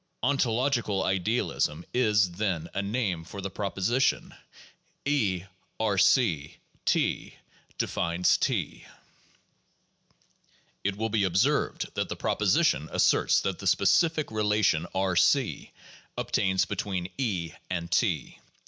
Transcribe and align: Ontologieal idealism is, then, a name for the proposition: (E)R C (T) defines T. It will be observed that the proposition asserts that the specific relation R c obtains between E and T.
Ontologieal 0.23 1.03
idealism 1.03 1.83
is, 1.93 2.31
then, 2.31 2.67
a 2.73 2.81
name 2.81 3.23
for 3.23 3.39
the 3.39 3.51
proposition: 3.51 4.33
(E)R 5.05 5.97
C 5.99 6.57
(T) 6.85 7.35
defines 7.77 8.35
T. 8.39 8.87
It 10.83 10.95
will 10.97 11.09
be 11.09 11.23
observed 11.23 11.93
that 11.93 12.09
the 12.09 12.15
proposition 12.15 12.89
asserts 12.91 13.41
that 13.41 13.59
the 13.59 13.67
specific 13.67 14.31
relation 14.31 14.87
R 14.95 15.15
c 15.15 15.71
obtains 16.17 16.65
between 16.65 17.07
E 17.19 17.51
and 17.69 17.91
T. 17.91 18.39